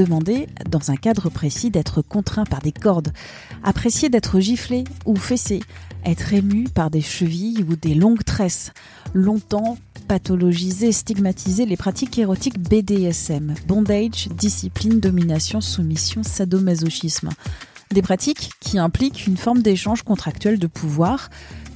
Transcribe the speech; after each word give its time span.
Demander, 0.00 0.48
dans 0.66 0.90
un 0.90 0.96
cadre 0.96 1.28
précis, 1.28 1.70
d'être 1.70 2.00
contraint 2.00 2.46
par 2.46 2.60
des 2.60 2.72
cordes, 2.72 3.12
apprécier 3.62 4.08
d'être 4.08 4.40
giflé 4.40 4.84
ou 5.04 5.14
fessé, 5.14 5.60
être 6.06 6.32
ému 6.32 6.64
par 6.64 6.88
des 6.88 7.02
chevilles 7.02 7.66
ou 7.68 7.76
des 7.76 7.94
longues 7.94 8.24
tresses, 8.24 8.72
longtemps 9.12 9.76
pathologiser, 10.08 10.92
stigmatiser 10.92 11.66
les 11.66 11.76
pratiques 11.76 12.18
érotiques 12.18 12.58
BDSM, 12.58 13.54
bondage, 13.68 14.28
discipline, 14.30 15.00
domination, 15.00 15.60
soumission, 15.60 16.22
sadomasochisme. 16.22 17.28
Des 17.92 18.00
pratiques 18.00 18.52
qui 18.58 18.78
impliquent 18.78 19.26
une 19.26 19.36
forme 19.36 19.60
d'échange 19.60 20.00
contractuel 20.00 20.58
de 20.58 20.66
pouvoir 20.66 21.28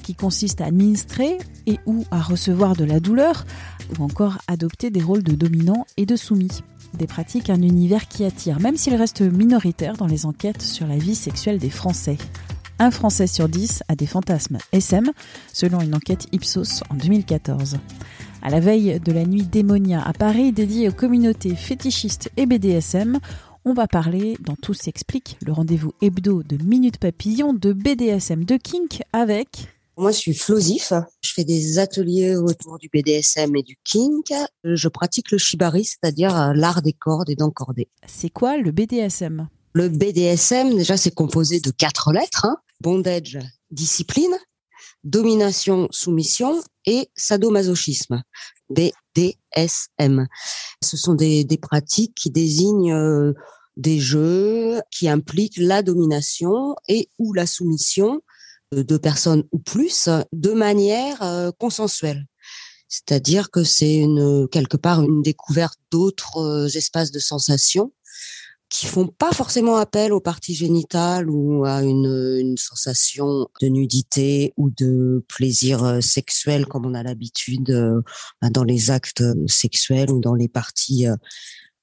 qui 0.02 0.14
consiste 0.14 0.62
à 0.62 0.64
administrer 0.64 1.36
et 1.66 1.78
ou 1.84 2.06
à 2.10 2.22
recevoir 2.22 2.74
de 2.74 2.84
la 2.84 3.00
douleur 3.00 3.44
ou 3.98 4.02
encore 4.02 4.38
adopter 4.48 4.88
des 4.88 5.02
rôles 5.02 5.22
de 5.22 5.34
dominant 5.34 5.84
et 5.98 6.06
de 6.06 6.16
soumis. 6.16 6.62
Des 6.96 7.06
pratiques, 7.06 7.50
un 7.50 7.62
univers 7.62 8.06
qui 8.06 8.24
attire, 8.24 8.60
même 8.60 8.76
s'il 8.76 8.94
reste 8.94 9.20
minoritaire 9.20 9.96
dans 9.96 10.06
les 10.06 10.26
enquêtes 10.26 10.62
sur 10.62 10.86
la 10.86 10.96
vie 10.96 11.16
sexuelle 11.16 11.58
des 11.58 11.70
Français. 11.70 12.18
Un 12.78 12.90
Français 12.90 13.26
sur 13.26 13.48
dix 13.48 13.82
a 13.88 13.96
des 13.96 14.06
fantasmes 14.06 14.58
SM, 14.72 15.10
selon 15.52 15.80
une 15.80 15.94
enquête 15.94 16.26
Ipsos 16.32 16.82
en 16.90 16.94
2014. 16.94 17.78
À 18.42 18.50
la 18.50 18.60
veille 18.60 19.00
de 19.00 19.12
la 19.12 19.24
nuit 19.24 19.42
Démonia 19.42 20.02
à 20.02 20.12
Paris 20.12 20.52
dédiée 20.52 20.88
aux 20.88 20.92
communautés 20.92 21.56
fétichistes 21.56 22.30
et 22.36 22.46
BDSM, 22.46 23.18
on 23.64 23.72
va 23.72 23.88
parler 23.88 24.36
dans 24.40 24.56
Tout 24.56 24.74
s'explique, 24.74 25.38
le 25.44 25.52
rendez-vous 25.52 25.92
hebdo 26.02 26.42
de 26.42 26.62
Minute 26.62 26.98
Papillon 26.98 27.54
de 27.54 27.72
BDSM 27.72 28.44
de 28.44 28.56
Kink 28.56 29.02
avec 29.12 29.73
moi, 29.96 30.10
je 30.10 30.18
suis 30.18 30.34
Flosif. 30.34 30.92
Je 31.22 31.32
fais 31.32 31.44
des 31.44 31.78
ateliers 31.78 32.36
autour 32.36 32.78
du 32.78 32.88
BDSM 32.92 33.54
et 33.56 33.62
du 33.62 33.76
kink. 33.84 34.32
Je 34.64 34.88
pratique 34.88 35.30
le 35.30 35.38
shibari, 35.38 35.84
c'est-à-dire 35.84 36.52
l'art 36.54 36.82
des 36.82 36.92
cordes 36.92 37.30
et 37.30 37.36
d'encorder. 37.36 37.88
C'est 38.06 38.30
quoi 38.30 38.56
le 38.56 38.70
BDSM 38.70 39.48
Le 39.72 39.88
BDSM, 39.88 40.76
déjà, 40.76 40.96
c'est 40.96 41.14
composé 41.14 41.60
de 41.60 41.70
quatre 41.70 42.12
lettres. 42.12 42.44
Hein. 42.44 42.56
Bondage, 42.80 43.38
discipline, 43.70 44.36
domination, 45.04 45.88
soumission 45.90 46.60
et 46.86 47.08
sadomasochisme. 47.14 48.22
BDSM. 48.70 50.26
Ce 50.82 50.96
sont 50.96 51.14
des, 51.14 51.44
des 51.44 51.58
pratiques 51.58 52.14
qui 52.14 52.30
désignent 52.30 52.92
euh, 52.92 53.32
des 53.76 54.00
jeux 54.00 54.80
qui 54.90 55.08
impliquent 55.08 55.58
la 55.58 55.82
domination 55.82 56.76
et 56.88 57.08
ou 57.18 57.32
la 57.32 57.46
soumission 57.46 58.20
deux 58.82 58.98
personnes 58.98 59.44
ou 59.52 59.58
plus 59.58 60.08
de 60.32 60.52
manière 60.52 61.22
euh, 61.22 61.50
consensuelle. 61.58 62.26
C'est-à-dire 62.94 63.50
que 63.50 63.64
c'est 63.64 63.96
une 63.96 64.46
quelque 64.48 64.76
part 64.76 65.02
une 65.02 65.22
découverte 65.22 65.78
d'autres 65.90 66.38
euh, 66.38 66.68
espaces 66.68 67.10
de 67.10 67.18
sensations 67.18 67.92
qui 68.70 68.86
font 68.86 69.08
pas 69.08 69.32
forcément 69.32 69.76
appel 69.76 70.12
aux 70.12 70.20
parties 70.20 70.54
génitales 70.54 71.28
ou 71.28 71.64
à 71.64 71.82
une, 71.82 72.38
une 72.40 72.56
sensation 72.56 73.48
de 73.60 73.66
nudité 73.66 74.52
ou 74.56 74.70
de 74.70 75.24
plaisir 75.28 75.82
euh, 75.82 76.00
sexuel 76.00 76.66
comme 76.66 76.86
on 76.86 76.94
a 76.94 77.02
l'habitude 77.02 77.70
euh, 77.70 78.00
dans 78.52 78.64
les 78.64 78.92
actes 78.92 79.24
sexuels 79.48 80.12
ou 80.12 80.20
dans 80.20 80.34
les 80.34 80.48
parties 80.48 81.06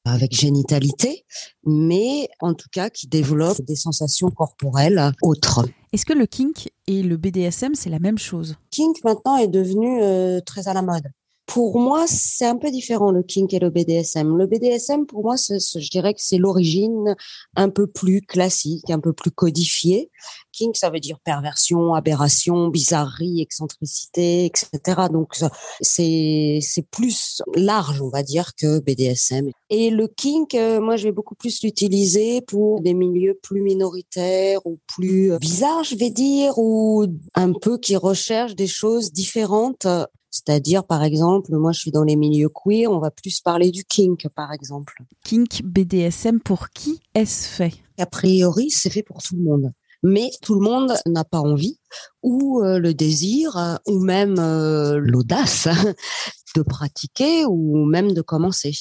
avec 0.05 0.33
génitalité, 0.33 1.25
mais 1.65 2.27
en 2.39 2.53
tout 2.53 2.69
cas 2.71 2.89
qui 2.89 3.07
développent 3.07 3.61
des 3.61 3.75
sensations 3.75 4.31
corporelles 4.31 5.11
autres. 5.21 5.67
Est-ce 5.93 6.05
que 6.05 6.13
le 6.13 6.25
kink 6.25 6.69
et 6.91 7.03
le 7.03 7.15
BDSM, 7.15 7.73
c'est 7.73 7.89
la 7.89 7.99
même 7.99 8.17
chose 8.17 8.57
Kink 8.69 9.03
maintenant 9.05 9.37
est 9.37 9.47
devenu 9.47 10.01
euh, 10.01 10.41
très 10.41 10.67
à 10.67 10.73
la 10.73 10.81
mode. 10.81 11.07
Pour 11.53 11.81
moi, 11.81 12.05
c'est 12.07 12.45
un 12.45 12.55
peu 12.55 12.71
différent 12.71 13.11
le 13.11 13.23
kink 13.23 13.53
et 13.53 13.59
le 13.59 13.69
BDSM. 13.69 14.37
Le 14.37 14.47
BDSM, 14.47 15.05
pour 15.05 15.21
moi, 15.21 15.35
je 15.35 15.89
dirais 15.89 16.13
que 16.13 16.21
c'est 16.21 16.37
l'origine 16.37 17.13
un 17.57 17.69
peu 17.69 17.87
plus 17.87 18.21
classique, 18.21 18.89
un 18.89 19.01
peu 19.01 19.11
plus 19.11 19.31
codifiée. 19.31 20.09
Kink, 20.53 20.77
ça 20.77 20.89
veut 20.89 21.01
dire 21.01 21.19
perversion, 21.19 21.93
aberration, 21.93 22.69
bizarrerie, 22.69 23.41
excentricité, 23.41 24.45
etc. 24.45 25.09
Donc 25.11 25.35
c'est 25.81 26.61
plus 26.89 27.41
large, 27.53 28.01
on 28.01 28.07
va 28.07 28.23
dire, 28.23 28.55
que 28.55 28.79
BDSM. 28.79 29.49
Et 29.69 29.89
le 29.89 30.07
kink, 30.07 30.55
euh, 30.55 30.79
moi, 30.79 30.95
je 30.95 31.03
vais 31.03 31.11
beaucoup 31.11 31.35
plus 31.35 31.63
l'utiliser 31.63 32.39
pour 32.39 32.79
des 32.79 32.93
milieux 32.93 33.37
plus 33.43 33.61
minoritaires 33.61 34.65
ou 34.65 34.79
plus 34.87 35.37
bizarres, 35.39 35.83
je 35.83 35.95
vais 35.95 36.11
dire, 36.11 36.57
ou 36.57 37.07
un 37.35 37.51
peu 37.51 37.77
qui 37.77 37.97
recherchent 37.97 38.55
des 38.55 38.67
choses 38.67 39.11
différentes 39.11 39.85
c'est-à-dire, 40.31 40.85
par 40.85 41.03
exemple, 41.03 41.51
moi, 41.57 41.73
je 41.73 41.79
suis 41.79 41.91
dans 41.91 42.05
les 42.05 42.15
milieux 42.15 42.49
queer, 42.49 42.89
on 42.89 42.99
va 42.99 43.11
plus 43.11 43.41
parler 43.41 43.69
du 43.69 43.83
kink, 43.83 44.27
par 44.29 44.53
exemple. 44.53 44.95
Kink, 45.25 45.61
BDSM, 45.65 46.39
pour 46.39 46.69
qui 46.69 47.01
est-ce 47.13 47.47
fait? 47.47 47.73
A 47.99 48.05
priori, 48.05 48.69
c'est 48.71 48.89
fait 48.89 49.03
pour 49.03 49.21
tout 49.21 49.35
le 49.35 49.43
monde. 49.43 49.71
Mais 50.03 50.31
tout 50.41 50.55
le 50.55 50.61
monde 50.61 50.93
n'a 51.05 51.25
pas 51.25 51.39
envie, 51.39 51.77
ou 52.23 52.63
euh, 52.63 52.79
le 52.79 52.93
désir, 52.93 53.57
euh, 53.57 53.75
ou 53.87 53.99
même 53.99 54.39
euh, 54.39 54.97
l'audace 54.97 55.67
de 56.55 56.61
pratiquer, 56.63 57.45
ou 57.45 57.85
même 57.85 58.13
de 58.13 58.21
commencer. 58.21 58.73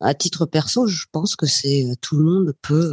À 0.00 0.12
titre 0.12 0.44
perso, 0.44 0.86
je 0.86 1.06
pense 1.12 1.36
que 1.36 1.46
c'est 1.46 1.86
tout 2.02 2.16
le 2.16 2.24
monde 2.24 2.52
peut 2.62 2.92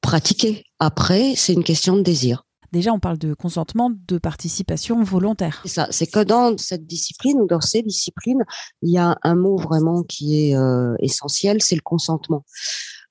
pratiquer. 0.00 0.64
Après, 0.78 1.34
c'est 1.36 1.52
une 1.52 1.64
question 1.64 1.96
de 1.96 2.02
désir. 2.02 2.45
Déjà, 2.72 2.92
on 2.92 3.00
parle 3.00 3.18
de 3.18 3.34
consentement, 3.34 3.90
de 3.90 4.18
participation 4.18 5.02
volontaire. 5.02 5.62
C'est 5.90 6.06
que 6.06 6.22
dans 6.22 6.56
cette 6.58 6.86
discipline 6.86 7.40
ou 7.40 7.46
dans 7.46 7.60
ces 7.60 7.82
disciplines, 7.82 8.44
il 8.82 8.92
y 8.92 8.98
a 8.98 9.16
un 9.22 9.34
mot 9.34 9.56
vraiment 9.56 10.02
qui 10.02 10.50
est 10.50 10.56
euh, 10.56 10.94
essentiel, 11.00 11.62
c'est 11.62 11.74
le 11.74 11.80
consentement. 11.82 12.44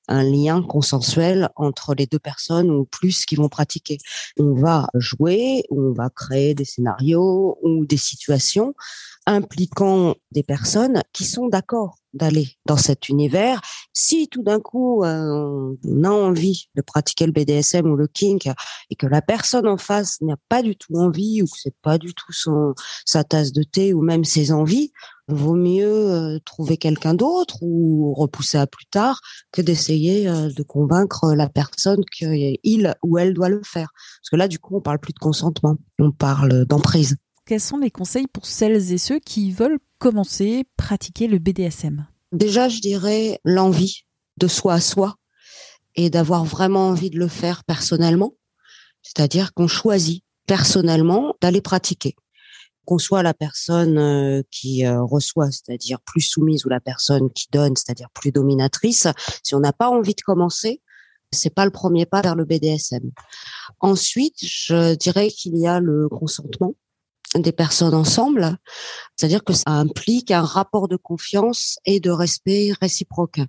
Un 0.07 0.23
lien 0.23 0.61
consensuel 0.61 1.49
entre 1.55 1.95
les 1.95 2.05
deux 2.05 2.19
personnes 2.19 2.69
ou 2.69 2.85
plus 2.85 3.25
qui 3.25 3.35
vont 3.35 3.49
pratiquer. 3.49 3.97
On 4.39 4.53
va 4.53 4.87
jouer, 4.95 5.63
on 5.71 5.91
va 5.93 6.09
créer 6.09 6.53
des 6.53 6.65
scénarios 6.65 7.57
ou 7.63 7.85
des 7.85 7.97
situations 7.97 8.73
impliquant 9.25 10.15
des 10.31 10.43
personnes 10.43 11.01
qui 11.11 11.25
sont 11.25 11.47
d'accord 11.47 11.97
d'aller 12.13 12.47
dans 12.65 12.77
cet 12.77 13.09
univers. 13.09 13.59
Si 13.91 14.27
tout 14.29 14.43
d'un 14.43 14.59
coup 14.59 15.03
euh, 15.03 15.75
on 15.83 16.03
a 16.03 16.09
envie 16.09 16.69
de 16.75 16.81
pratiquer 16.81 17.25
le 17.25 17.31
BDSM 17.31 17.87
ou 17.87 17.95
le 17.95 18.07
kink 18.07 18.47
et 18.89 18.95
que 18.95 19.07
la 19.07 19.21
personne 19.21 19.67
en 19.67 19.77
face 19.77 20.21
n'a 20.21 20.37
pas 20.47 20.61
du 20.61 20.75
tout 20.77 20.95
envie 20.95 21.41
ou 21.41 21.45
que 21.45 21.57
c'est 21.57 21.75
pas 21.81 21.97
du 21.97 22.13
tout 22.13 22.31
son 22.31 22.73
sa 23.05 23.23
tasse 23.23 23.51
de 23.51 23.63
thé 23.63 23.93
ou 23.93 24.01
même 24.01 24.23
ses 24.23 24.51
envies, 24.51 24.91
vaut 25.27 25.55
mieux 25.55 26.11
euh, 26.11 26.39
trouver 26.45 26.77
quelqu'un 26.77 27.13
d'autre 27.13 27.57
ou 27.61 28.13
repousser 28.13 28.57
à 28.57 28.67
plus 28.67 28.85
tard 28.85 29.21
que 29.51 29.61
d'essayer 29.61 30.27
euh, 30.27 30.49
de 30.49 30.63
convaincre 30.63 31.33
la 31.33 31.49
personne 31.49 32.03
qu'il 32.15 32.95
ou 33.03 33.17
elle 33.17 33.33
doit 33.33 33.49
le 33.49 33.61
faire. 33.63 33.89
Parce 34.21 34.29
que 34.31 34.35
là 34.35 34.47
du 34.47 34.59
coup 34.59 34.77
on 34.77 34.81
parle 34.81 34.99
plus 34.99 35.13
de 35.13 35.19
consentement, 35.19 35.77
on 35.99 36.11
parle 36.11 36.65
d'emprise. 36.65 37.15
Quels 37.45 37.61
sont 37.61 37.77
les 37.77 37.91
conseils 37.91 38.27
pour 38.27 38.45
celles 38.47 38.91
et 38.91 38.97
ceux 38.97 39.19
qui 39.19 39.51
veulent 39.51 39.79
commencer, 39.99 40.65
pratiquer 40.77 41.27
le 41.27 41.37
BDSM 41.37 42.07
Déjà, 42.31 42.69
je 42.69 42.79
dirais 42.79 43.39
l'envie 43.45 44.05
de 44.37 44.47
soi 44.47 44.73
à 44.73 44.81
soi 44.81 45.15
et 45.95 46.09
d'avoir 46.09 46.43
vraiment 46.43 46.89
envie 46.89 47.09
de 47.09 47.19
le 47.19 47.27
faire 47.27 47.63
personnellement. 47.63 48.33
C'est-à-dire 49.03 49.53
qu'on 49.53 49.67
choisit 49.67 50.23
personnellement 50.47 51.35
d'aller 51.39 51.61
pratiquer. 51.61 52.15
Qu'on 52.85 52.97
soit 52.97 53.23
la 53.23 53.33
personne 53.33 53.97
euh, 53.97 54.41
qui 54.51 54.85
euh, 54.85 55.01
reçoit, 55.03 55.51
c'est-à-dire 55.51 55.99
plus 56.01 56.21
soumise, 56.21 56.65
ou 56.65 56.69
la 56.69 56.79
personne 56.79 57.31
qui 57.31 57.47
donne, 57.51 57.75
c'est-à-dire 57.75 58.09
plus 58.13 58.31
dominatrice, 58.31 59.07
si 59.43 59.55
on 59.55 59.59
n'a 59.59 59.73
pas 59.73 59.89
envie 59.89 60.15
de 60.15 60.21
commencer, 60.21 60.81
c'est 61.31 61.53
pas 61.53 61.65
le 61.65 61.71
premier 61.71 62.05
pas 62.05 62.21
vers 62.21 62.35
le 62.35 62.45
BDSM. 62.45 63.11
Ensuite, 63.79 64.37
je 64.45 64.95
dirais 64.95 65.29
qu'il 65.29 65.57
y 65.57 65.67
a 65.67 65.79
le 65.79 66.07
consentement 66.09 66.75
des 67.39 67.51
personnes 67.51 67.93
ensemble, 67.93 68.57
c'est-à-dire 69.15 69.43
que 69.43 69.53
ça 69.53 69.63
implique 69.67 70.31
un 70.31 70.43
rapport 70.43 70.87
de 70.87 70.95
confiance 70.95 71.77
et 71.85 71.99
de 71.99 72.09
respect 72.09 72.71
réciproque. 72.81 73.39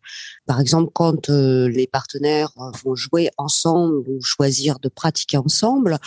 Par 0.47 0.61
exemple, 0.61 0.91
quand 0.95 1.31
euh, 1.31 1.69
les 1.69 1.87
partenaires 1.87 2.53
vont 2.85 2.95
jouer 2.95 3.31
ensemble 3.37 3.97
ou 4.09 4.21
choisir 4.23 4.79
de 4.79 4.89
pratiquer 4.89 5.39
ensemble, 5.39 5.99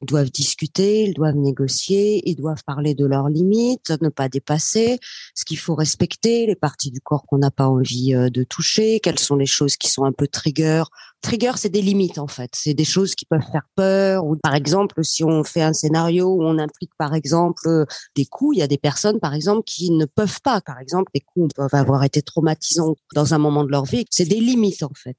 ils 0.00 0.06
doivent 0.06 0.30
discuter, 0.30 1.04
ils 1.04 1.14
doivent 1.14 1.36
négocier, 1.36 2.22
ils 2.28 2.36
doivent 2.36 2.62
parler 2.64 2.94
de 2.94 3.06
leurs 3.06 3.28
limites, 3.28 3.92
ne 4.00 4.08
pas 4.08 4.28
dépasser, 4.28 4.98
ce 5.34 5.44
qu'il 5.44 5.58
faut 5.58 5.74
respecter, 5.74 6.46
les 6.46 6.56
parties 6.56 6.90
du 6.90 7.00
corps 7.00 7.26
qu'on 7.26 7.38
n'a 7.38 7.50
pas 7.50 7.66
envie 7.66 8.14
euh, 8.14 8.30
de 8.30 8.44
toucher, 8.44 9.00
quelles 9.00 9.18
sont 9.18 9.36
les 9.36 9.46
choses 9.46 9.76
qui 9.76 9.88
sont 9.88 10.04
un 10.04 10.12
peu 10.12 10.28
trigger 10.28 10.84
Trigger, 11.20 11.52
c'est 11.56 11.68
des 11.68 11.82
limites 11.82 12.18
en 12.18 12.28
fait. 12.28 12.50
C'est 12.54 12.74
des 12.74 12.84
choses 12.84 13.14
qui 13.14 13.24
peuvent 13.24 13.42
faire 13.52 13.66
peur. 13.74 14.24
Ou 14.24 14.36
par 14.36 14.54
exemple, 14.54 15.04
si 15.04 15.24
on 15.24 15.42
fait 15.42 15.62
un 15.62 15.72
scénario 15.72 16.28
où 16.28 16.42
on 16.42 16.58
implique 16.58 16.92
par 16.96 17.14
exemple 17.14 17.86
des 18.14 18.24
coups, 18.24 18.56
il 18.56 18.60
y 18.60 18.62
a 18.62 18.68
des 18.68 18.78
personnes 18.78 19.18
par 19.18 19.34
exemple 19.34 19.62
qui 19.66 19.90
ne 19.90 20.04
peuvent 20.04 20.40
pas. 20.42 20.60
Par 20.60 20.78
exemple, 20.78 21.10
des 21.14 21.20
coups 21.20 21.52
peuvent 21.54 21.74
avoir 21.74 22.04
été 22.04 22.22
traumatisants 22.22 22.94
dans 23.14 23.34
un 23.34 23.38
moment 23.38 23.64
de 23.64 23.70
leur 23.70 23.84
vie. 23.84 24.04
C'est 24.10 24.28
des 24.28 24.40
limites 24.40 24.82
en 24.82 24.92
fait. 24.94 25.18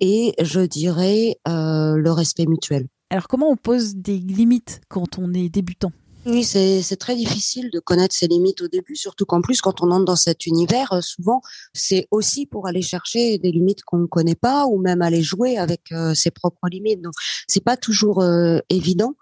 Et 0.00 0.34
je 0.40 0.60
dirais 0.60 1.38
euh, 1.48 1.96
le 1.96 2.10
respect 2.12 2.46
mutuel. 2.46 2.86
Alors 3.10 3.26
comment 3.26 3.48
on 3.50 3.56
pose 3.56 3.96
des 3.96 4.18
limites 4.18 4.82
quand 4.88 5.18
on 5.18 5.32
est 5.32 5.48
débutant? 5.48 5.92
Oui, 6.26 6.44
c'est 6.44 6.96
très 6.96 7.14
difficile 7.14 7.70
de 7.72 7.78
connaître 7.78 8.14
ses 8.14 8.26
limites 8.26 8.60
au 8.60 8.68
début, 8.68 8.96
surtout 8.96 9.24
qu'en 9.24 9.40
plus, 9.40 9.60
quand 9.60 9.82
on 9.82 9.90
entre 9.90 10.04
dans 10.04 10.16
cet 10.16 10.46
univers, 10.46 10.92
euh, 10.92 11.00
souvent, 11.00 11.40
c'est 11.72 12.08
aussi 12.10 12.44
pour 12.44 12.66
aller 12.66 12.82
chercher 12.82 13.38
des 13.38 13.52
limites 13.52 13.82
qu'on 13.84 13.98
ne 13.98 14.06
connaît 14.06 14.34
pas 14.34 14.66
ou 14.66 14.78
même 14.78 15.00
aller 15.00 15.22
jouer 15.22 15.58
avec 15.58 15.92
euh, 15.92 16.14
ses 16.14 16.30
propres 16.30 16.68
limites. 16.68 17.00
Donc, 17.00 17.14
c'est 17.46 17.62
pas 17.62 17.76
toujours 17.76 18.20
euh, 18.20 18.58
évident. 18.68 19.14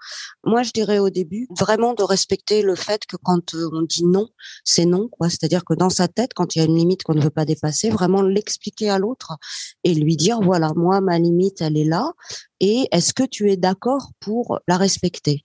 Moi, 0.45 0.63
je 0.63 0.73
dirais 0.73 0.99
au 0.99 1.11
début, 1.11 1.47
vraiment 1.57 1.95
de 1.95 2.03
respecter 2.03 2.63
le 2.63 2.75
fait 2.75 3.05
que 3.07 3.17
quand 3.23 3.55
on 3.55 3.83
dit 3.83 4.05
non, 4.05 4.29
c'est 4.65 4.87
non, 4.87 5.09
quoi. 5.09 5.29
C'est-à-dire 5.29 5.65
que 5.65 5.75
dans 5.75 5.91
sa 5.91 6.09
tête, 6.09 6.33
quand 6.35 6.57
il 6.57 6.61
y 6.61 6.63
a 6.63 6.65
une 6.65 6.77
limite 6.77 7.03
qu'on 7.03 7.15
ne 7.15 7.23
veut 7.23 7.31
pas 7.31 7.45
dépasser, 7.45 7.91
vraiment 7.91 8.23
l'expliquer 8.23 8.91
à 8.91 8.99
l'autre 8.99 9.37
et 9.85 9.95
lui 9.95 10.17
dire, 10.17 10.41
voilà, 10.41 10.73
moi, 10.75 11.01
ma 11.01 11.19
limite, 11.19 11.61
elle 11.61 11.77
est 11.77 11.85
là 11.85 12.13
et 12.61 12.89
est-ce 12.91 13.13
que 13.13 13.23
tu 13.23 13.51
es 13.51 13.57
d'accord 13.57 14.13
pour 14.21 14.61
la 14.67 14.77
respecter? 14.77 15.43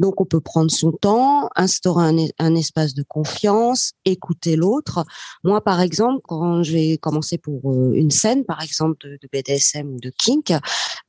Donc, 0.00 0.18
on 0.18 0.24
peut 0.24 0.40
prendre 0.40 0.70
son 0.70 0.92
temps, 0.92 1.50
instaurer 1.56 2.32
un, 2.38 2.54
espace 2.54 2.94
de 2.94 3.02
confiance, 3.02 3.92
écouter 4.06 4.56
l'autre. 4.56 5.04
Moi, 5.44 5.60
par 5.60 5.82
exemple, 5.82 6.22
quand 6.24 6.62
je 6.62 6.72
vais 6.72 6.96
commencer 6.96 7.36
pour 7.36 7.70
euh, 7.70 7.92
une 7.92 8.10
scène, 8.10 8.46
par 8.46 8.62
exemple 8.62 8.96
de, 9.06 9.28
BDSM 9.30 9.94
ou 9.94 10.00
de 10.00 10.10
kink, 10.10 10.54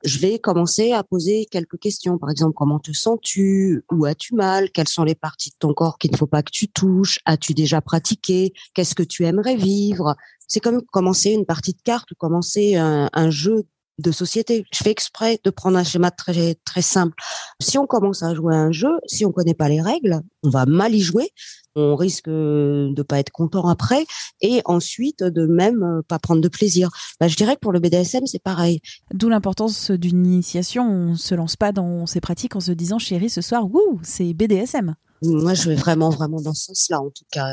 je 0.04 0.20
vais 0.20 0.40
commencer 0.40 0.92
à 0.92 1.04
poser 1.04 1.48
quelques 1.50 1.80
questions. 1.80 2.18
Par 2.18 2.30
exemple, 2.30 2.54
comment 2.54 2.80
te 2.80 2.92
sens-tu? 2.92 3.86
Où 3.90 4.04
as-tu 4.04 4.36
mal? 4.36 4.70
Quelles 4.72 4.90
sont 4.90 5.06
les 5.06 5.16
parties 5.16 5.52
de 5.52 5.56
ton 5.58 5.74
corps 5.74 5.98
qu'il 5.98 6.12
ne 6.12 6.18
faut 6.18 6.28
pas 6.28 6.44
que 6.44 6.52
tu 6.52 6.68
touches? 6.68 7.20
As-tu 7.24 7.54
déjà 7.54 7.80
pratiqué? 7.80 8.52
Qu'est-ce 8.74 8.94
que 8.94 9.04
tu 9.04 9.26
aimerais 9.26 9.56
vivre? 9.56 10.18
C'est 10.50 10.60
comme 10.60 10.82
commencer 10.82 11.32
une 11.32 11.46
partie 11.46 11.72
de 11.72 11.82
cartes 11.82 12.12
ou 12.12 12.16
commencer 12.16 12.76
un 12.76 13.30
jeu 13.30 13.64
de 14.02 14.12
société. 14.12 14.66
Je 14.74 14.84
fais 14.84 14.92
exprès 14.92 15.40
de 15.44 15.50
prendre 15.50 15.78
un 15.78 15.84
schéma 15.84 16.12
très 16.12 16.56
très 16.66 16.82
simple. 16.82 17.16
Si 17.62 17.78
on 17.78 17.86
commence 17.86 18.24
à 18.24 18.34
jouer 18.34 18.56
à 18.56 18.60
un 18.60 18.72
jeu, 18.72 18.92
si 19.06 19.26
on 19.26 19.32
connaît 19.32 19.54
pas 19.54 19.70
les 19.70 19.82
règles, 19.82 20.22
on 20.44 20.50
va 20.50 20.66
mal 20.66 20.94
y 20.94 21.02
jouer. 21.02 21.30
On 21.76 21.96
risque 21.96 22.28
de 22.28 23.02
pas 23.02 23.20
être 23.20 23.32
content 23.32 23.70
après 23.70 24.06
et 24.42 24.62
ensuite 24.66 25.24
de 25.24 25.46
même 25.46 25.84
euh, 25.84 26.02
pas 26.06 26.20
prendre 26.20 26.42
de 26.42 26.50
plaisir. 26.50 26.90
Bah, 27.20 27.30
je 27.30 27.38
dirais 27.38 27.56
que 27.56 27.62
pour 27.62 27.72
le 27.72 27.80
BDSM, 27.80 28.26
c'est 28.26 28.44
pareil. 28.44 28.82
D'où 29.14 29.30
l'importance 29.30 29.90
d'une 29.92 30.26
initiation. 30.26 30.90
On 30.90 31.16
se 31.16 31.34
lance 31.34 31.56
pas 31.56 31.72
dans 31.72 32.06
ces 32.08 32.20
pratiques 32.20 32.58
en 32.58 32.60
se 32.60 32.74
disant 32.74 33.00
chérie 33.00 33.30
ce 33.30 33.42
soir, 33.42 33.66
wouh, 33.72 34.02
c'est 34.04 34.34
BDSM. 34.34 34.96
Moi, 35.24 35.54
je 35.54 35.70
vais 35.70 35.76
vraiment, 35.76 36.10
vraiment 36.10 36.42
dans 36.42 36.54
ce 36.54 36.68
sens-là. 36.68 37.00
En 37.00 37.12
tout 37.12 37.26
cas, 37.32 37.48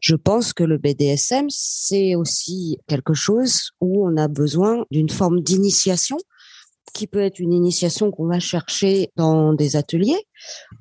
je 0.00 0.14
pense 0.16 0.52
que 0.52 0.64
le 0.64 0.78
BDSM, 0.78 1.46
c'est 1.50 2.16
aussi 2.16 2.78
quelque 2.88 3.14
chose 3.14 3.70
où 3.80 4.06
on 4.06 4.16
a 4.16 4.26
besoin 4.28 4.84
d'une 4.90 5.08
forme 5.08 5.40
d'initiation 5.40 6.18
qui 6.92 7.06
peut 7.06 7.20
être 7.20 7.38
une 7.38 7.52
initiation 7.52 8.10
qu'on 8.10 8.26
va 8.26 8.40
chercher 8.40 9.10
dans 9.16 9.54
des 9.54 9.76
ateliers, 9.76 10.26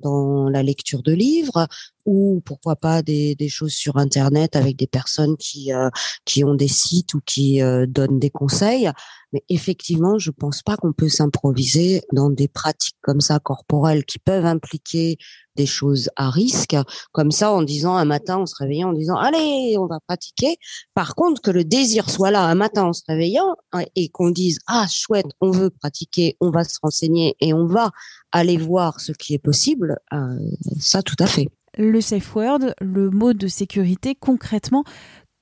dans 0.01 0.49
la 0.49 0.63
lecture 0.63 1.03
de 1.03 1.13
livres, 1.13 1.67
ou 2.05 2.41
pourquoi 2.45 2.75
pas 2.75 3.01
des, 3.01 3.35
choses 3.49 3.73
sur 3.73 3.97
Internet 3.97 4.55
avec 4.55 4.75
des 4.75 4.87
personnes 4.87 5.37
qui, 5.37 5.73
euh, 5.73 5.89
qui 6.25 6.43
ont 6.43 6.55
des 6.55 6.67
sites 6.67 7.13
ou 7.13 7.21
qui 7.25 7.61
euh, 7.61 7.85
donnent 7.87 8.19
des 8.19 8.29
conseils. 8.29 8.89
Mais 9.33 9.43
effectivement, 9.49 10.19
je 10.19 10.31
pense 10.31 10.61
pas 10.61 10.77
qu'on 10.77 10.93
peut 10.93 11.09
s'improviser 11.09 12.01
dans 12.11 12.29
des 12.29 12.47
pratiques 12.47 12.97
comme 13.01 13.21
ça 13.21 13.39
corporelles 13.39 14.05
qui 14.05 14.19
peuvent 14.19 14.45
impliquer 14.45 15.17
des 15.55 15.65
choses 15.65 16.09
à 16.15 16.29
risque, 16.29 16.75
comme 17.11 17.31
ça 17.31 17.51
en 17.51 17.61
disant 17.61 17.95
un 17.95 18.05
matin 18.05 18.37
en 18.37 18.45
se 18.45 18.55
réveillant 18.57 18.89
en 18.89 18.93
disant 18.93 19.15
allez 19.15 19.75
on 19.77 19.85
va 19.85 19.99
pratiquer. 20.05 20.57
Par 20.93 21.15
contre 21.15 21.41
que 21.41 21.51
le 21.51 21.63
désir 21.63 22.09
soit 22.09 22.31
là 22.31 22.43
un 22.43 22.55
matin 22.55 22.83
en 22.83 22.93
se 22.93 23.03
réveillant 23.07 23.55
hein, 23.73 23.83
et 23.95 24.09
qu'on 24.09 24.29
dise 24.29 24.59
ah 24.67 24.85
chouette 24.89 25.27
on 25.41 25.51
veut 25.51 25.69
pratiquer, 25.69 26.37
on 26.39 26.51
va 26.51 26.63
se 26.63 26.77
renseigner 26.81 27.35
et 27.41 27.53
on 27.53 27.67
va 27.67 27.91
aller 28.31 28.57
voir 28.57 28.99
ce 28.99 29.11
qui 29.11 29.33
est 29.33 29.39
possible, 29.39 29.97
euh, 30.13 30.37
ça 30.79 31.01
tout 31.01 31.15
à 31.19 31.27
fait. 31.27 31.49
Le 31.77 32.01
safe 32.01 32.35
word, 32.35 32.73
le 32.81 33.09
mot 33.09 33.33
de 33.33 33.47
sécurité 33.47 34.15
concrètement, 34.15 34.83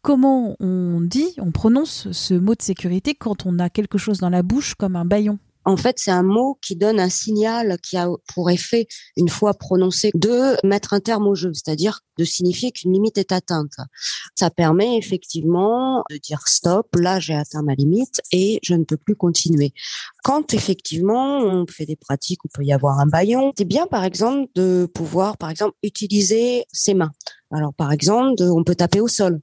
comment 0.02 0.56
on 0.60 1.02
dit, 1.02 1.34
on 1.38 1.52
prononce 1.52 2.12
ce 2.12 2.34
mot 2.34 2.56
de 2.56 2.62
sécurité 2.62 3.16
quand 3.16 3.46
on 3.46 3.60
a 3.60 3.70
quelque 3.70 3.98
chose 3.98 4.20
dans 4.20 4.30
la 4.30 4.44
bouche 4.44 4.76
comme 4.76 4.96
un 4.96 5.06
baillon 5.06 5.40
en 5.66 5.78
fait, 5.78 6.00
c'est 6.00 6.12
un 6.12 6.24
mot 6.24 6.58
qui 6.62 6.76
donne 6.76 7.00
un 7.00 7.10
signal 7.10 7.78
qui 7.82 7.98
a 7.98 8.08
pour 8.34 8.50
effet, 8.50 8.88
une 9.18 9.30
fois 9.30 9.54
prononcé, 9.54 10.12
de 10.16 10.56
mettre 10.66 10.94
un 10.94 11.00
terme 11.00 11.28
au 11.28 11.36
jeu, 11.36 11.52
c'est-à-dire 11.54 12.02
de 12.18 12.24
signifier 12.24 12.72
qu'une 12.72 12.94
limite 12.94 13.18
est 13.18 13.32
atteinte. 13.32 13.74
Ça 14.36 14.50
permet 14.50 14.98
effectivement 14.98 16.04
de 16.10 16.18
dire 16.18 16.48
stop, 16.48 16.88
là 16.96 17.20
j'ai 17.20 17.34
atteint 17.36 17.62
ma 17.62 17.76
limite 17.76 18.22
et 18.32 18.60
je 18.64 18.74
ne 18.74 18.84
peux 18.84 18.98
plus 18.98 19.16
continuer. 19.16 19.74
Quand 20.24 20.54
effectivement 20.54 21.40
on 21.40 21.66
fait 21.68 21.86
des 21.86 21.96
pratiques 21.96 22.44
où 22.46 22.48
peut 22.54 22.64
y 22.64 22.74
avoir 22.74 23.00
un 23.00 23.08
baillon, 23.08 23.54
c'est 23.58 23.66
bien 23.66 23.88
par 23.88 24.04
exemple 24.04 24.50
de 24.56 24.90
pouvoir 24.94 25.38
par 25.38 25.50
exemple 25.50 25.76
utiliser 25.84 26.66
ses 26.72 26.94
mains. 26.94 27.12
Alors 27.52 27.74
par 27.74 27.92
exemple, 27.92 28.42
on 28.42 28.64
peut 28.64 28.76
taper 28.76 29.02
au 29.02 29.08
sol 29.08 29.40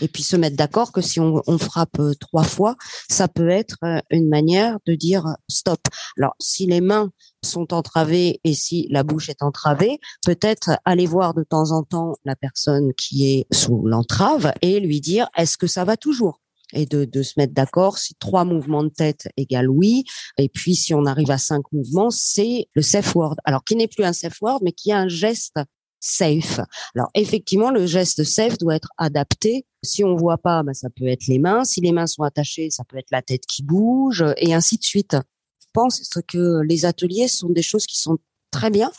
et 0.00 0.08
puis 0.08 0.22
se 0.22 0.36
mettre 0.36 0.56
d'accord 0.56 0.92
que 0.92 1.00
si 1.00 1.20
on, 1.20 1.42
frappe 1.58 1.98
euh, 1.98 2.14
trois 2.20 2.44
fois, 2.44 2.76
ça 3.08 3.28
peut 3.28 3.48
être 3.48 3.78
euh, 3.84 4.00
une 4.10 4.28
manière 4.28 4.78
de 4.86 4.94
dire 4.94 5.24
stop. 5.48 5.80
Alors, 6.18 6.34
si 6.40 6.66
les 6.66 6.80
mains 6.80 7.10
sont 7.44 7.72
entravées 7.72 8.40
et 8.44 8.54
si 8.54 8.88
la 8.90 9.02
bouche 9.02 9.28
est 9.28 9.42
entravée, 9.42 9.98
peut-être 10.24 10.70
aller 10.84 11.06
voir 11.06 11.34
de 11.34 11.42
temps 11.42 11.72
en 11.72 11.82
temps 11.82 12.14
la 12.24 12.36
personne 12.36 12.92
qui 12.94 13.32
est 13.32 13.46
sous 13.52 13.86
l'entrave 13.86 14.52
et 14.62 14.80
lui 14.80 15.00
dire 15.00 15.28
est-ce 15.36 15.56
que 15.56 15.66
ça 15.66 15.84
va 15.84 15.96
toujours? 15.96 16.40
Et 16.74 16.84
de, 16.84 17.06
de 17.06 17.22
se 17.22 17.34
mettre 17.38 17.54
d'accord 17.54 17.96
si 17.96 18.14
trois 18.16 18.44
mouvements 18.44 18.84
de 18.84 18.90
tête 18.90 19.28
égale 19.38 19.70
oui 19.70 20.04
et 20.36 20.50
puis 20.50 20.74
si 20.74 20.92
on 20.92 21.06
arrive 21.06 21.30
à 21.30 21.38
cinq 21.38 21.62
mouvements 21.72 22.10
c'est 22.10 22.68
le 22.74 22.82
safe 22.82 23.16
word 23.16 23.36
alors 23.44 23.64
qui 23.64 23.74
n'est 23.74 23.88
plus 23.88 24.04
un 24.04 24.12
safe 24.12 24.36
word 24.42 24.58
mais 24.62 24.72
qui 24.72 24.90
est 24.90 24.92
un 24.92 25.08
geste 25.08 25.56
safe. 26.00 26.60
Alors 26.94 27.10
effectivement, 27.14 27.70
le 27.70 27.86
geste 27.86 28.24
safe 28.24 28.58
doit 28.58 28.76
être 28.76 28.90
adapté. 28.98 29.66
Si 29.82 30.04
on 30.04 30.16
voit 30.16 30.38
pas, 30.38 30.62
ben, 30.62 30.74
ça 30.74 30.88
peut 30.90 31.06
être 31.06 31.26
les 31.26 31.38
mains. 31.38 31.64
Si 31.64 31.80
les 31.80 31.92
mains 31.92 32.06
sont 32.06 32.22
attachées, 32.22 32.70
ça 32.70 32.84
peut 32.84 32.98
être 32.98 33.10
la 33.10 33.22
tête 33.22 33.46
qui 33.46 33.62
bouge 33.62 34.24
et 34.36 34.54
ainsi 34.54 34.78
de 34.78 34.84
suite. 34.84 35.16
Je 35.60 35.66
pense 35.72 36.00
que 36.26 36.62
les 36.62 36.84
ateliers 36.84 37.28
sont 37.28 37.50
des 37.50 37.62
choses 37.62 37.86
qui 37.86 37.98
sont 37.98 38.18
très 38.50 38.70
bien, 38.70 38.90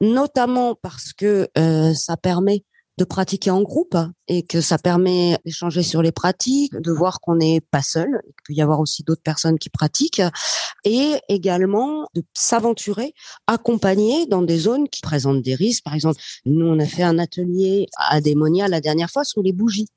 notamment 0.00 0.74
parce 0.74 1.12
que 1.12 1.48
euh, 1.56 1.94
ça 1.94 2.16
permet 2.16 2.64
de 2.98 3.04
pratiquer 3.04 3.50
en 3.50 3.62
groupe 3.62 3.96
et 4.28 4.42
que 4.42 4.60
ça 4.60 4.78
permet 4.78 5.38
d'échanger 5.44 5.82
sur 5.82 6.02
les 6.02 6.12
pratiques, 6.12 6.74
de 6.74 6.92
voir 6.92 7.20
qu'on 7.20 7.36
n'est 7.36 7.60
pas 7.60 7.82
seul, 7.82 8.08
qu'il 8.24 8.42
peut 8.46 8.54
y 8.54 8.62
avoir 8.62 8.80
aussi 8.80 9.02
d'autres 9.02 9.22
personnes 9.22 9.58
qui 9.58 9.68
pratiquent 9.68 10.22
et 10.84 11.14
également 11.28 12.08
de 12.14 12.22
s'aventurer, 12.32 13.12
accompagner 13.46 14.26
dans 14.26 14.42
des 14.42 14.58
zones 14.58 14.88
qui 14.88 15.02
présentent 15.02 15.42
des 15.42 15.54
risques. 15.54 15.84
Par 15.84 15.94
exemple, 15.94 16.20
nous, 16.46 16.66
on 16.66 16.78
a 16.78 16.86
fait 16.86 17.02
un 17.02 17.18
atelier 17.18 17.86
à 17.96 18.20
Démonia 18.20 18.68
la 18.68 18.80
dernière 18.80 19.10
fois 19.10 19.24
sur 19.24 19.42
les 19.42 19.52
bougies. 19.52 19.88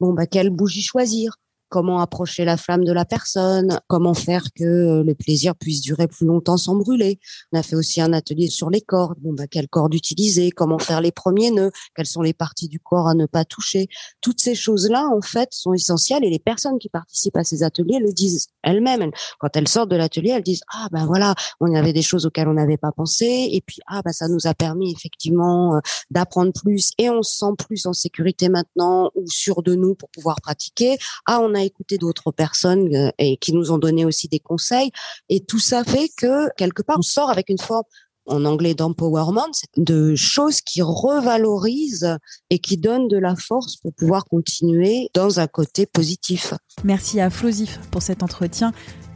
Bon, 0.00 0.12
bah, 0.12 0.26
quelle 0.26 0.50
bougie 0.50 0.82
choisir? 0.82 1.36
Comment 1.68 2.00
approcher 2.00 2.44
la 2.44 2.56
flamme 2.56 2.84
de 2.84 2.92
la 2.92 3.04
personne, 3.04 3.80
comment 3.86 4.14
faire 4.14 4.44
que 4.54 5.02
le 5.02 5.14
plaisir 5.14 5.54
puisse 5.54 5.80
durer 5.80 6.08
plus 6.08 6.26
longtemps 6.26 6.56
sans 6.56 6.76
brûler. 6.76 7.20
On 7.52 7.58
a 7.58 7.62
fait 7.62 7.76
aussi 7.76 8.00
un 8.00 8.12
atelier 8.12 8.48
sur 8.48 8.70
les 8.70 8.80
cordes. 8.80 9.18
Bon, 9.20 9.32
bah, 9.32 9.46
quelle 9.46 9.68
corde 9.68 9.94
utiliser, 9.94 10.50
comment 10.50 10.78
faire 10.78 11.00
les 11.00 11.12
premiers 11.12 11.50
nœuds, 11.50 11.70
quelles 11.94 12.06
sont 12.06 12.22
les 12.22 12.32
parties 12.32 12.68
du 12.68 12.80
corps 12.80 13.08
à 13.08 13.14
ne 13.14 13.26
pas 13.26 13.44
toucher. 13.44 13.88
Toutes 14.20 14.40
ces 14.40 14.54
choses-là, 14.54 15.08
en 15.14 15.20
fait, 15.20 15.48
sont 15.52 15.72
essentielles 15.72 16.24
et 16.24 16.30
les 16.30 16.38
personnes 16.38 16.78
qui 16.78 16.88
participent 16.88 17.36
à 17.36 17.44
ces 17.44 17.62
ateliers 17.62 17.98
le 17.98 18.12
disent 18.12 18.48
elles-mêmes. 18.62 19.10
Quand 19.38 19.56
elles 19.56 19.68
sortent 19.68 19.90
de 19.90 19.96
l'atelier, 19.96 20.30
elles 20.30 20.42
disent 20.42 20.62
ah 20.72 20.88
ben 20.92 21.06
voilà, 21.06 21.34
on 21.60 21.74
avait 21.74 21.92
des 21.92 22.02
choses 22.02 22.26
auxquelles 22.26 22.48
on 22.48 22.54
n'avait 22.54 22.76
pas 22.76 22.92
pensé 22.92 23.48
et 23.52 23.60
puis 23.60 23.78
ah 23.86 24.02
ben 24.04 24.12
ça 24.12 24.28
nous 24.28 24.46
a 24.46 24.54
permis 24.54 24.92
effectivement 24.92 25.76
euh, 25.76 25.80
d'apprendre 26.10 26.52
plus 26.52 26.92
et 26.98 27.10
on 27.10 27.22
se 27.22 27.36
sent 27.38 27.52
plus 27.58 27.86
en 27.86 27.92
sécurité 27.92 28.48
maintenant 28.48 29.10
ou 29.14 29.24
sûr 29.28 29.62
de 29.62 29.74
nous 29.74 29.94
pour 29.94 30.10
pouvoir 30.10 30.40
pratiquer. 30.40 30.98
Ah 31.26 31.40
on 31.40 31.54
a 31.54 31.57
écouté 31.62 31.98
d'autres 31.98 32.32
personnes 32.32 32.94
euh, 32.94 33.10
et 33.18 33.36
qui 33.36 33.52
nous 33.52 33.70
ont 33.72 33.78
donné 33.78 34.04
aussi 34.04 34.28
des 34.28 34.40
conseils. 34.40 34.90
Et 35.28 35.40
tout 35.40 35.58
ça 35.58 35.84
fait 35.84 36.10
que 36.16 36.48
quelque 36.56 36.82
part, 36.82 36.96
on 36.98 37.02
sort 37.02 37.30
avec 37.30 37.48
une 37.48 37.58
forme 37.58 37.84
en 38.28 38.44
anglais 38.44 38.74
d'empowerment, 38.74 39.50
de 39.76 40.14
choses 40.14 40.60
qui 40.60 40.82
revalorisent 40.82 42.16
et 42.50 42.58
qui 42.58 42.76
donnent 42.76 43.08
de 43.08 43.16
la 43.16 43.34
force 43.34 43.76
pour 43.76 43.92
pouvoir 43.94 44.24
continuer 44.26 45.10
dans 45.14 45.40
un 45.40 45.46
côté 45.46 45.86
positif. 45.86 46.54
Merci 46.84 47.20
à 47.20 47.30
Flosif 47.30 47.78
pour 47.90 48.02
cet 48.02 48.22
entretien. 48.22 48.72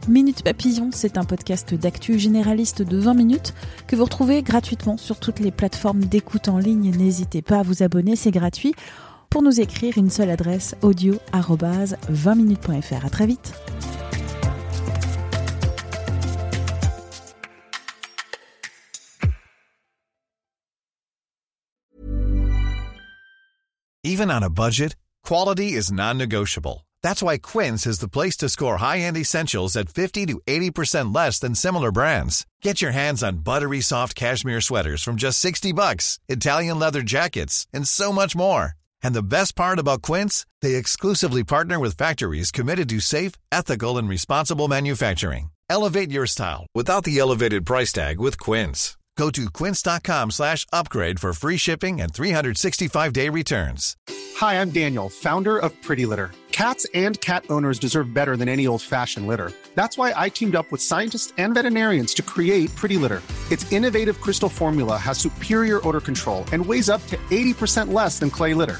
Minute 0.09 0.43
Papillon, 0.43 0.89
c'est 0.91 1.17
un 1.17 1.23
podcast 1.23 1.73
d'actu 1.73 2.19
généraliste 2.19 2.81
de 2.81 2.97
20 2.97 3.13
minutes 3.13 3.53
que 3.87 3.95
vous 3.95 4.03
retrouvez 4.03 4.41
gratuitement 4.43 4.97
sur 4.97 5.17
toutes 5.17 5.39
les 5.39 5.51
plateformes 5.51 6.03
d'écoute 6.03 6.49
en 6.49 6.57
ligne. 6.57 6.91
N'hésitez 6.91 7.41
pas 7.41 7.59
à 7.59 7.63
vous 7.63 7.83
abonner, 7.83 8.17
c'est 8.17 8.31
gratuit. 8.31 8.73
Pour 9.33 9.41
nous 9.41 9.59
écrire, 9.59 9.97
une 9.97 10.11
seule 10.11 10.29
adresse 10.29 10.75
audio 10.83 11.19
20minutes.fr. 11.33 13.03
À 13.03 13.09
très 13.09 13.25
vite. 13.25 13.51
Even 24.03 24.29
on 24.29 24.43
a 24.43 24.51
budget, 24.51 24.95
quality 25.23 25.73
is 25.73 25.91
non-negotiable. 25.91 26.85
That's 27.01 27.23
why 27.23 27.39
Quince 27.39 27.87
is 27.87 27.97
the 27.97 28.07
place 28.07 28.37
to 28.37 28.47
score 28.47 28.77
high-end 28.77 29.17
essentials 29.17 29.75
at 29.75 29.89
50 29.89 30.27
to 30.27 30.39
80% 30.45 31.15
less 31.15 31.39
than 31.39 31.55
similar 31.55 31.91
brands. 31.91 32.45
Get 32.61 32.83
your 32.83 32.91
hands 32.91 33.23
on 33.23 33.37
buttery 33.37 33.81
soft 33.81 34.13
cashmere 34.13 34.61
sweaters 34.61 35.01
from 35.01 35.15
just 35.15 35.39
60 35.39 35.73
bucks, 35.73 36.19
Italian 36.29 36.77
leather 36.77 37.01
jackets, 37.01 37.65
and 37.73 37.87
so 37.87 38.13
much 38.13 38.35
more. 38.35 38.75
And 39.03 39.13
the 39.13 39.21
best 39.21 39.55
part 39.55 39.79
about 39.79 40.01
Quince, 40.01 40.45
they 40.61 40.75
exclusively 40.75 41.43
partner 41.43 41.79
with 41.79 41.97
factories 41.97 42.51
committed 42.51 42.89
to 42.89 42.99
safe, 42.99 43.33
ethical, 43.51 43.97
and 43.97 44.09
responsible 44.09 44.67
manufacturing. 44.67 45.51
Elevate 45.69 46.11
your 46.11 46.25
style 46.25 46.65
without 46.73 47.03
the 47.03 47.19
elevated 47.19 47.65
price 47.65 47.91
tag 47.91 48.19
with 48.19 48.39
Quince. 48.39 48.97
Go 49.15 49.29
to 49.29 49.49
quince.com 49.49 50.31
slash 50.31 50.65
upgrade 50.73 51.19
for 51.19 51.33
free 51.33 51.57
shipping 51.57 52.01
and 52.01 52.11
365-day 52.11 53.29
returns. 53.29 53.95
Hi, 54.37 54.59
I'm 54.59 54.71
Daniel, 54.71 55.09
founder 55.09 55.59
of 55.59 55.79
Pretty 55.83 56.07
Litter. 56.07 56.31
Cats 56.51 56.87
and 56.95 57.19
cat 57.21 57.45
owners 57.49 57.77
deserve 57.77 58.13
better 58.13 58.35
than 58.35 58.49
any 58.49 58.65
old-fashioned 58.65 59.27
litter. 59.27 59.51
That's 59.75 59.97
why 59.97 60.13
I 60.15 60.29
teamed 60.29 60.55
up 60.55 60.71
with 60.71 60.81
scientists 60.81 61.33
and 61.37 61.53
veterinarians 61.53 62.13
to 62.15 62.23
create 62.23 62.75
Pretty 62.75 62.97
Litter. 62.97 63.21
Its 63.51 63.71
innovative 63.71 64.19
crystal 64.19 64.49
formula 64.49 64.97
has 64.97 65.19
superior 65.19 65.87
odor 65.87 66.01
control 66.01 66.45
and 66.51 66.65
weighs 66.65 66.89
up 66.89 67.05
to 67.07 67.17
80% 67.29 67.93
less 67.93 68.17
than 68.17 68.31
clay 68.31 68.53
litter. 68.55 68.79